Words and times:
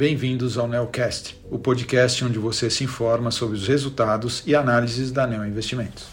bem-vindos 0.00 0.56
ao 0.56 0.66
Neocast, 0.66 1.38
o 1.50 1.58
podcast 1.58 2.24
onde 2.24 2.38
você 2.38 2.70
se 2.70 2.82
informa 2.82 3.30
sobre 3.30 3.54
os 3.54 3.68
resultados 3.68 4.42
e 4.46 4.54
análises 4.54 5.12
da 5.12 5.26
Neo 5.26 5.44
Investimentos. 5.44 6.08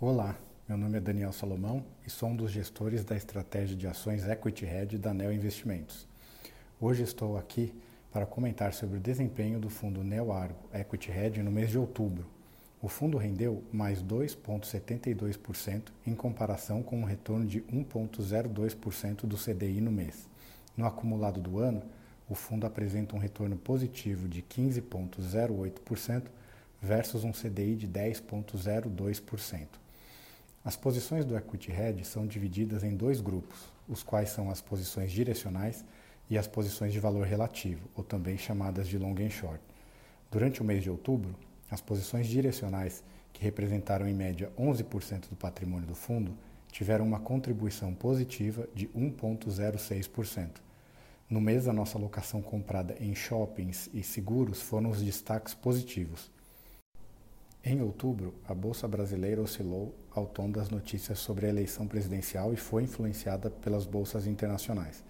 Olá, 0.00 0.38
meu 0.68 0.78
nome 0.78 0.98
é 0.98 1.00
Daniel 1.00 1.32
Salomão 1.32 1.84
e 2.06 2.10
sou 2.10 2.28
um 2.28 2.36
dos 2.36 2.52
gestores 2.52 3.04
da 3.04 3.16
estratégia 3.16 3.76
de 3.76 3.88
ações 3.88 4.24
Equity 4.28 4.64
Hedge 4.64 4.96
da 4.96 5.12
Neo 5.12 5.32
Investimentos. 5.32 6.06
Hoje 6.80 7.02
estou 7.02 7.36
aqui 7.36 7.74
para 8.12 8.26
comentar 8.26 8.72
sobre 8.72 8.98
o 8.98 9.00
desempenho 9.00 9.58
do 9.58 9.68
fundo 9.68 10.04
Neo 10.04 10.30
Argo 10.30 10.70
Equity 10.72 11.10
Hedge 11.10 11.42
no 11.42 11.50
mês 11.50 11.70
de 11.70 11.78
outubro, 11.78 12.24
o 12.84 12.88
fundo 12.88 13.16
rendeu 13.16 13.64
mais 13.72 14.02
2,72% 14.02 15.84
em 16.06 16.14
comparação 16.14 16.82
com 16.82 17.00
um 17.00 17.04
retorno 17.04 17.46
de 17.46 17.62
1,02% 17.62 19.24
do 19.24 19.38
CDI 19.38 19.80
no 19.80 19.90
mês. 19.90 20.28
No 20.76 20.84
acumulado 20.84 21.40
do 21.40 21.58
ano, 21.58 21.82
o 22.28 22.34
fundo 22.34 22.66
apresenta 22.66 23.16
um 23.16 23.18
retorno 23.18 23.56
positivo 23.56 24.28
de 24.28 24.42
15,08% 24.42 26.24
versus 26.82 27.24
um 27.24 27.32
CDI 27.32 27.74
de 27.74 27.88
10,02%. 27.88 29.66
As 30.62 30.76
posições 30.76 31.24
do 31.24 31.38
Equity 31.38 31.72
Hedge 31.72 32.04
são 32.04 32.26
divididas 32.26 32.84
em 32.84 32.94
dois 32.94 33.22
grupos, 33.22 33.72
os 33.88 34.02
quais 34.02 34.28
são 34.28 34.50
as 34.50 34.60
posições 34.60 35.10
direcionais 35.10 35.82
e 36.28 36.36
as 36.36 36.46
posições 36.46 36.92
de 36.92 37.00
valor 37.00 37.26
relativo, 37.26 37.88
ou 37.96 38.04
também 38.04 38.36
chamadas 38.36 38.86
de 38.86 38.98
long 38.98 39.14
and 39.18 39.30
short. 39.30 39.60
Durante 40.30 40.60
o 40.60 40.64
mês 40.64 40.82
de 40.82 40.90
outubro, 40.90 41.34
as 41.74 41.80
posições 41.80 42.28
direcionais, 42.28 43.02
que 43.32 43.42
representaram 43.42 44.06
em 44.06 44.14
média 44.14 44.50
11% 44.56 45.28
do 45.28 45.36
patrimônio 45.36 45.86
do 45.86 45.94
fundo, 45.94 46.38
tiveram 46.70 47.04
uma 47.04 47.18
contribuição 47.18 47.92
positiva 47.92 48.68
de 48.72 48.86
1,06%. 48.88 50.62
No 51.28 51.40
mês, 51.40 51.66
a 51.66 51.72
nossa 51.72 51.98
alocação 51.98 52.40
comprada 52.40 52.94
em 53.00 53.12
shoppings 53.14 53.90
e 53.92 54.04
seguros 54.04 54.62
foram 54.62 54.90
os 54.90 55.02
destaques 55.02 55.52
positivos. 55.52 56.30
Em 57.64 57.80
outubro, 57.82 58.34
a 58.46 58.54
Bolsa 58.54 58.86
Brasileira 58.86 59.42
oscilou 59.42 59.94
ao 60.12 60.26
tom 60.26 60.50
das 60.50 60.70
notícias 60.70 61.18
sobre 61.18 61.46
a 61.46 61.48
eleição 61.48 61.88
presidencial 61.88 62.52
e 62.52 62.56
foi 62.56 62.84
influenciada 62.84 63.50
pelas 63.50 63.84
bolsas 63.84 64.26
internacionais. 64.28 65.02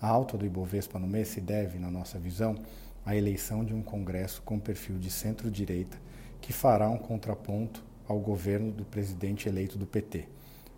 A 0.00 0.06
alta 0.06 0.36
do 0.36 0.46
Ibovespa 0.46 0.98
no 0.98 1.08
mês 1.08 1.28
se 1.28 1.40
deve, 1.40 1.78
na 1.78 1.90
nossa 1.90 2.18
visão, 2.18 2.56
a 3.04 3.14
eleição 3.14 3.64
de 3.64 3.74
um 3.74 3.82
Congresso 3.82 4.42
com 4.42 4.58
perfil 4.58 4.98
de 4.98 5.10
centro-direita 5.10 5.98
que 6.40 6.52
fará 6.52 6.88
um 6.88 6.98
contraponto 6.98 7.84
ao 8.06 8.18
governo 8.18 8.70
do 8.70 8.84
presidente 8.84 9.48
eleito 9.48 9.78
do 9.78 9.86
PT. 9.86 10.28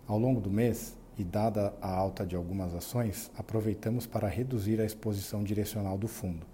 Ao 0.07 0.17
longo 0.17 0.39
do 0.39 0.49
mês, 0.49 0.95
e 1.17 1.23
dada 1.23 1.73
a 1.81 1.89
alta 1.89 2.25
de 2.25 2.35
algumas 2.35 2.75
ações, 2.75 3.31
aproveitamos 3.35 4.05
para 4.05 4.27
reduzir 4.27 4.79
a 4.79 4.85
exposição 4.85 5.43
direcional 5.43 5.97
do 5.97 6.07
fundo. 6.07 6.45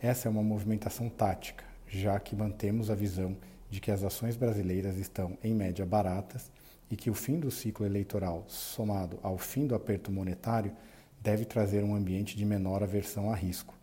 Essa 0.00 0.28
é 0.28 0.30
uma 0.30 0.42
movimentação 0.42 1.08
tática, 1.08 1.64
já 1.88 2.18
que 2.20 2.36
mantemos 2.36 2.88
a 2.88 2.94
visão 2.94 3.36
de 3.68 3.80
que 3.80 3.90
as 3.90 4.04
ações 4.04 4.36
brasileiras 4.36 4.96
estão, 4.96 5.36
em 5.42 5.54
média, 5.54 5.84
baratas 5.84 6.52
e 6.90 6.96
que 6.96 7.10
o 7.10 7.14
fim 7.14 7.40
do 7.40 7.50
ciclo 7.50 7.84
eleitoral, 7.84 8.44
somado 8.46 9.18
ao 9.22 9.36
fim 9.36 9.66
do 9.66 9.74
aperto 9.74 10.12
monetário, 10.12 10.72
deve 11.20 11.44
trazer 11.44 11.82
um 11.82 11.96
ambiente 11.96 12.36
de 12.36 12.44
menor 12.44 12.82
aversão 12.82 13.30
a 13.30 13.34
risco. 13.34 13.75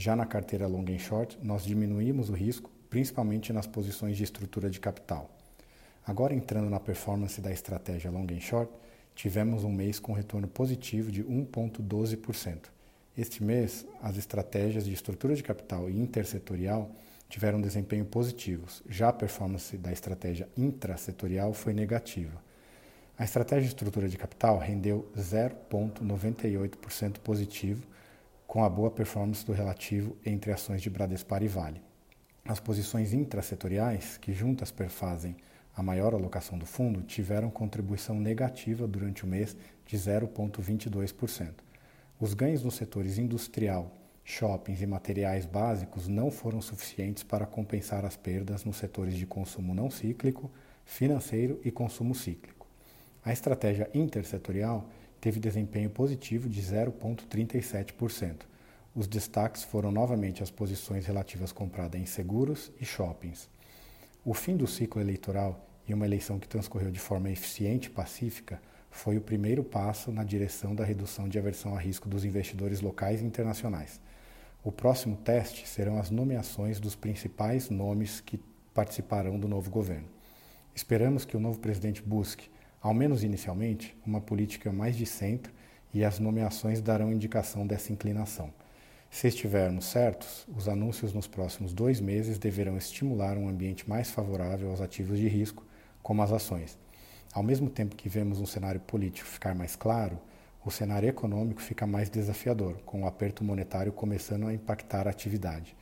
Já 0.00 0.16
na 0.16 0.24
carteira 0.24 0.66
long 0.66 0.86
and 0.88 0.98
short, 0.98 1.38
nós 1.42 1.62
diminuímos 1.62 2.30
o 2.30 2.32
risco, 2.32 2.70
principalmente 2.88 3.52
nas 3.52 3.66
posições 3.66 4.16
de 4.16 4.24
estrutura 4.24 4.70
de 4.70 4.80
capital. 4.80 5.30
Agora 6.06 6.32
entrando 6.32 6.70
na 6.70 6.80
performance 6.80 7.38
da 7.38 7.52
estratégia 7.52 8.10
long 8.10 8.26
and 8.32 8.40
short, 8.40 8.72
tivemos 9.14 9.62
um 9.62 9.70
mês 9.70 9.98
com 9.98 10.14
retorno 10.14 10.48
positivo 10.48 11.12
de 11.12 11.22
1,12%. 11.22 12.70
Este 13.14 13.44
mês, 13.44 13.86
as 14.00 14.16
estratégias 14.16 14.86
de 14.86 14.94
estrutura 14.94 15.34
de 15.34 15.42
capital 15.42 15.90
e 15.90 16.00
intersetorial 16.00 16.90
tiveram 17.28 17.60
desempenho 17.60 18.06
positivos, 18.06 18.82
já 18.88 19.10
a 19.10 19.12
performance 19.12 19.76
da 19.76 19.92
estratégia 19.92 20.48
intrasetorial 20.56 21.52
foi 21.52 21.74
negativa. 21.74 22.42
A 23.18 23.24
estratégia 23.24 23.64
de 23.64 23.68
estrutura 23.68 24.08
de 24.08 24.16
capital 24.16 24.56
rendeu 24.56 25.06
0,98% 25.14 27.18
positivo, 27.18 27.86
com 28.50 28.64
a 28.64 28.68
boa 28.68 28.90
performance 28.90 29.46
do 29.46 29.52
relativo 29.52 30.16
entre 30.26 30.50
ações 30.50 30.82
de 30.82 30.90
Bradespar 30.90 31.40
e 31.40 31.46
Vale. 31.46 31.80
As 32.44 32.58
posições 32.58 33.12
intrasetoriais, 33.12 34.18
que 34.18 34.32
juntas 34.32 34.72
perfazem 34.72 35.36
a 35.72 35.84
maior 35.84 36.14
alocação 36.14 36.58
do 36.58 36.66
fundo, 36.66 37.00
tiveram 37.02 37.48
contribuição 37.48 38.18
negativa 38.18 38.88
durante 38.88 39.22
o 39.22 39.26
mês 39.28 39.56
de 39.86 39.96
0,22%. 39.96 41.52
Os 42.18 42.34
ganhos 42.34 42.64
nos 42.64 42.74
setores 42.74 43.18
industrial, 43.18 43.94
shoppings 44.24 44.82
e 44.82 44.86
materiais 44.86 45.46
básicos 45.46 46.08
não 46.08 46.28
foram 46.28 46.60
suficientes 46.60 47.22
para 47.22 47.46
compensar 47.46 48.04
as 48.04 48.16
perdas 48.16 48.64
nos 48.64 48.78
setores 48.78 49.14
de 49.14 49.26
consumo 49.26 49.72
não 49.72 49.88
cíclico, 49.88 50.50
financeiro 50.84 51.60
e 51.64 51.70
consumo 51.70 52.16
cíclico. 52.16 52.66
A 53.24 53.32
estratégia 53.32 53.88
intersetorial 53.94 54.88
teve 55.20 55.38
desempenho 55.38 55.90
positivo 55.90 56.48
de 56.48 56.62
0,37%. 56.62 58.42
Os 58.94 59.06
destaques 59.06 59.62
foram 59.62 59.92
novamente 59.92 60.42
as 60.42 60.50
posições 60.50 61.06
relativas 61.06 61.52
compradas 61.52 62.00
em 62.00 62.06
seguros 62.06 62.72
e 62.80 62.84
shoppings. 62.84 63.48
O 64.24 64.34
fim 64.34 64.56
do 64.56 64.66
ciclo 64.66 65.00
eleitoral 65.00 65.66
e 65.86 65.94
uma 65.94 66.06
eleição 66.06 66.38
que 66.38 66.48
transcorreu 66.48 66.90
de 66.90 66.98
forma 66.98 67.30
eficiente 67.30 67.88
e 67.88 67.90
pacífica 67.90 68.60
foi 68.90 69.16
o 69.16 69.20
primeiro 69.20 69.62
passo 69.62 70.10
na 70.10 70.24
direção 70.24 70.74
da 70.74 70.84
redução 70.84 71.28
de 71.28 71.38
aversão 71.38 71.76
a 71.76 71.78
risco 71.78 72.08
dos 72.08 72.24
investidores 72.24 72.80
locais 72.80 73.20
e 73.20 73.24
internacionais. 73.24 74.00
O 74.62 74.72
próximo 74.72 75.16
teste 75.16 75.66
serão 75.68 75.98
as 75.98 76.10
nomeações 76.10 76.80
dos 76.80 76.94
principais 76.94 77.70
nomes 77.70 78.20
que 78.20 78.40
participarão 78.74 79.38
do 79.38 79.48
novo 79.48 79.70
governo. 79.70 80.08
Esperamos 80.74 81.24
que 81.24 81.36
o 81.36 81.40
novo 81.40 81.58
presidente 81.58 82.02
busque 82.02 82.50
ao 82.80 82.94
menos 82.94 83.22
inicialmente, 83.22 83.94
uma 84.06 84.20
política 84.20 84.72
mais 84.72 84.96
de 84.96 85.04
centro 85.04 85.52
e 85.92 86.02
as 86.02 86.18
nomeações 86.18 86.80
darão 86.80 87.12
indicação 87.12 87.66
dessa 87.66 87.92
inclinação. 87.92 88.50
Se 89.10 89.26
estivermos 89.26 89.84
certos, 89.86 90.46
os 90.56 90.68
anúncios 90.68 91.12
nos 91.12 91.26
próximos 91.26 91.74
dois 91.74 92.00
meses 92.00 92.38
deverão 92.38 92.78
estimular 92.78 93.36
um 93.36 93.48
ambiente 93.48 93.88
mais 93.88 94.10
favorável 94.10 94.70
aos 94.70 94.80
ativos 94.80 95.18
de 95.18 95.28
risco, 95.28 95.62
como 96.02 96.22
as 96.22 96.32
ações. 96.32 96.78
Ao 97.32 97.42
mesmo 97.42 97.68
tempo 97.68 97.96
que 97.96 98.08
vemos 98.08 98.40
um 98.40 98.46
cenário 98.46 98.80
político 98.80 99.28
ficar 99.28 99.54
mais 99.54 99.76
claro, 99.76 100.18
o 100.64 100.70
cenário 100.70 101.08
econômico 101.08 101.60
fica 101.60 101.86
mais 101.86 102.08
desafiador, 102.08 102.76
com 102.86 103.02
o 103.02 103.06
aperto 103.06 103.44
monetário 103.44 103.92
começando 103.92 104.46
a 104.46 104.54
impactar 104.54 105.06
a 105.06 105.10
atividade. 105.10 105.76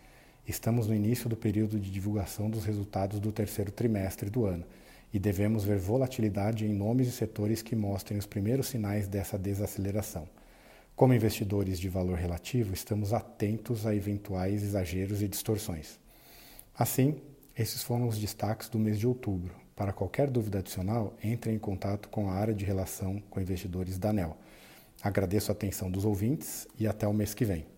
Estamos 0.47 0.89
no 0.89 0.95
início 0.95 1.29
do 1.29 1.37
período 1.37 1.79
de 1.79 1.91
divulgação 1.91 2.49
dos 2.49 2.65
resultados 2.65 3.21
do 3.21 3.31
terceiro 3.31 3.71
trimestre 3.71 4.31
do 4.31 4.47
ano 4.47 4.65
e 5.13 5.19
devemos 5.19 5.65
ver 5.65 5.79
volatilidade 5.79 6.67
em 6.67 6.73
nomes 6.73 7.09
e 7.09 7.13
setores 7.13 7.63
que 7.63 7.75
mostrem 7.75 8.19
os 8.19 8.27
primeiros 8.27 8.69
sinais 8.69 9.09
dessa 9.09 9.39
desaceleração. 9.39 10.29
Como 10.95 11.15
investidores 11.15 11.79
de 11.79 11.89
valor 11.89 12.19
relativo, 12.19 12.75
estamos 12.75 13.13
atentos 13.13 13.87
a 13.87 13.95
eventuais 13.95 14.63
exageros 14.63 15.23
e 15.23 15.29
distorções. 15.29 15.99
Assim, 16.77 17.17
esses 17.57 17.83
foram 17.83 18.09
os 18.09 18.19
destaques 18.19 18.69
do 18.69 18.79
mês 18.79 18.99
de 18.99 19.07
outubro. 19.07 19.55
Para 19.75 19.93
qualquer 19.93 20.29
dúvida 20.29 20.59
adicional, 20.59 21.15
entre 21.23 21.53
em 21.53 21.59
contato 21.59 22.09
com 22.09 22.29
a 22.29 22.35
área 22.35 22.53
de 22.53 22.65
relação 22.65 23.23
com 23.31 23.41
investidores 23.41 23.97
da 23.97 24.11
ANEL. 24.11 24.37
Agradeço 25.01 25.51
a 25.51 25.55
atenção 25.55 25.91
dos 25.91 26.05
ouvintes 26.05 26.67
e 26.77 26.87
até 26.87 27.07
o 27.07 27.15
mês 27.15 27.33
que 27.33 27.45
vem. 27.45 27.78